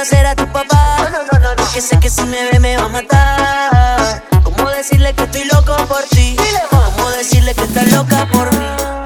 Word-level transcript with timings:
conocer 0.00 0.26
a 0.26 0.34
tu 0.34 0.46
papá. 0.46 0.96
Que 1.74 1.80
sé 1.82 2.00
que 2.00 2.08
si 2.08 2.22
me 2.22 2.50
ve 2.50 2.58
me 2.58 2.76
va 2.76 2.84
a 2.84 2.88
matar. 2.88 4.22
¿Cómo 4.42 4.70
decirle 4.70 5.12
que 5.12 5.24
estoy 5.24 5.44
loco 5.44 5.76
por 5.88 6.02
ti? 6.04 6.36
¿Cómo 6.70 7.10
decirle 7.10 7.54
que 7.54 7.64
estás 7.64 7.92
loca 7.92 8.26
por 8.32 8.50
mí? 8.56 8.99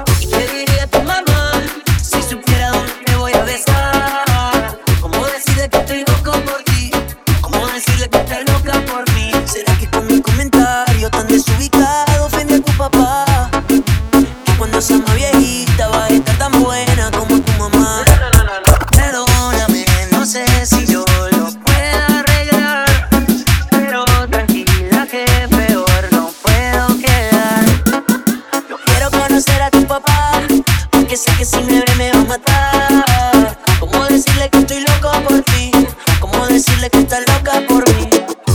Conocer 29.27 29.61
a 29.61 29.71
tu 29.71 29.85
papá, 29.87 30.31
sé 31.15 31.31
que 31.37 31.45
si 31.45 31.57
me 31.63 31.83
me 31.97 32.11
va 32.11 32.19
a 32.19 32.25
matar. 32.25 33.57
¿Cómo 33.79 34.05
decirle 34.05 34.49
que 34.49 34.59
estoy 34.59 34.81
loco 34.81 35.11
por 35.27 35.41
ti? 35.41 35.71
¿Cómo 36.19 36.45
decirle 36.47 36.89
que 36.89 36.99
estás 36.99 37.21
loca 37.33 37.53
por 37.67 37.83
mí? 37.95 38.09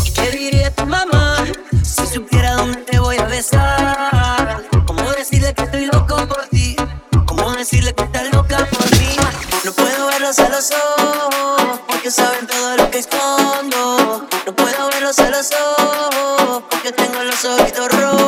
¿Y 0.04 0.10
qué 0.12 0.30
diría 0.30 0.70
tu 0.74 0.86
mamá 0.86 1.44
si 1.82 2.06
supiera 2.06 2.54
dónde 2.54 2.82
te 2.82 2.98
voy 2.98 3.16
a 3.16 3.24
besar? 3.24 4.62
¿Cómo 4.86 5.10
decirle 5.12 5.52
que 5.54 5.62
estoy 5.62 5.86
loco 5.86 6.16
por 6.28 6.46
ti? 6.50 6.76
¿Cómo 7.26 7.50
decirle 7.52 7.92
que 7.94 8.04
estás 8.04 8.32
loca 8.32 8.58
por 8.70 8.98
mí? 8.98 9.16
No 9.64 9.72
puedo 9.72 10.06
verlos 10.06 10.38
a 10.38 10.48
los 10.50 10.70
ojos, 10.70 11.80
porque 11.88 12.10
saben 12.10 12.46
todo 12.46 12.76
lo 12.76 12.90
que 12.90 12.98
escondo. 12.98 14.28
No 14.46 14.54
puedo 14.54 14.88
verlos 14.90 15.18
a 15.18 15.30
los 15.30 15.50
ojos, 15.52 16.62
porque 16.70 16.92
tengo 16.92 17.22
los 17.24 17.44
ojitos 17.44 17.88
rojos. 17.92 18.19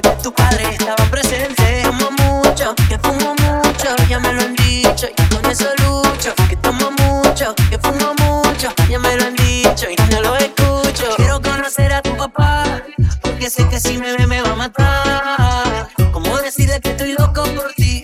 Que 0.00 0.10
tu 0.22 0.32
padre 0.32 0.64
estaba 0.72 1.04
presente. 1.10 1.82
Tomo 1.82 2.10
mucho, 2.10 2.74
que 2.88 2.98
fumo 2.98 3.34
mucho, 3.34 3.96
ya 4.08 4.18
me 4.18 4.32
lo 4.32 4.42
han 4.42 4.54
dicho, 4.54 5.06
y 5.08 5.34
con 5.34 5.50
eso 5.50 5.68
lucho. 5.78 6.34
Que 6.48 6.56
tomo 6.56 6.90
mucho, 6.90 7.54
que 7.70 7.78
fumo 7.78 8.14
mucho, 8.18 8.68
ya 8.88 8.98
me 8.98 9.16
lo 9.16 9.24
han 9.24 9.34
dicho, 9.36 9.86
y 9.90 9.96
no 10.10 10.20
lo 10.22 10.36
escucho. 10.36 11.14
Quiero 11.16 11.40
conocer 11.40 11.92
a 11.92 12.02
tu 12.02 12.16
papá, 12.16 12.82
porque 13.22 13.48
sé 13.50 13.68
que 13.68 13.80
si 13.80 13.98
me 13.98 14.16
ve 14.16 14.26
me 14.26 14.42
va 14.42 14.52
a 14.52 14.56
matar. 14.56 15.88
¿Cómo 16.12 16.36
decirle 16.38 16.80
que 16.80 16.90
estoy 16.90 17.14
loco 17.18 17.44
por 17.54 17.72
ti? 17.74 18.02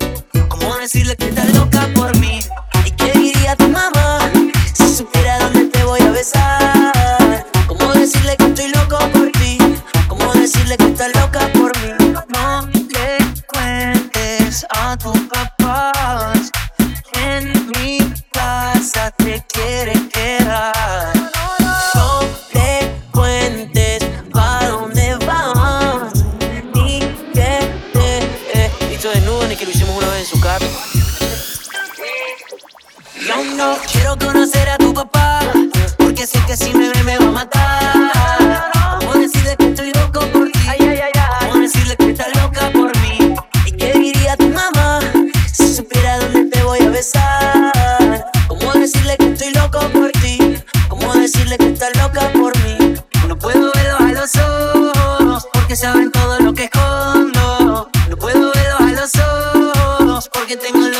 ¿Cómo 0.48 0.76
decirle 0.76 1.16
que 1.16 1.28
estás 1.28 1.52
loca 1.54 1.88
por 1.94 2.16
mí? 2.18 2.40
dile 10.76 10.94
que 10.96 11.18
loca 11.18 11.40
por 11.52 11.72
mí. 11.80 11.92
No 12.28 12.66
le 12.72 13.18
cuentes 13.46 14.66
a 14.70 14.96
tus 14.96 15.18
papás. 15.28 16.50
En 17.14 17.68
mi 17.68 17.98
casa 18.32 19.10
te 19.12 19.44
quiere 19.52 19.92
quedar. 20.08 21.12
No 21.94 22.20
le 22.52 23.02
cuentes 23.12 24.04
para 24.32 24.68
dónde 24.68 25.16
vas. 25.26 26.12
Ni 26.74 27.00
que 27.34 27.70
te 27.92 28.84
he 28.86 28.88
visto 28.88 29.10
desnudo 29.10 29.46
ni 29.48 29.56
que 29.56 29.64
lo 29.64 29.70
hicimos 29.70 29.96
una 29.96 30.08
vez 30.08 30.20
en 30.20 30.26
su 30.26 30.40
carro. 30.40 30.66
Yo 33.26 33.44
no 33.56 33.76
quiero 33.90 34.18
conocer 34.18 34.68
a 34.70 34.78
tu 34.78 34.92
papá. 34.94 35.40
Porque 35.98 36.26
sé 36.26 36.40
que 36.46 36.56
si 36.56 36.72
me 36.74 36.88
ve 36.88 37.02
me 37.04 37.18
va 37.18 37.26
a 37.26 37.30
matar. 37.30 37.81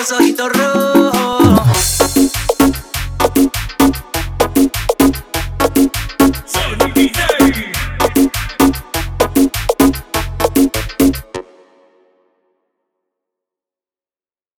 los 0.02 0.10
ojitos 0.10 0.52
rojos. 0.52 0.81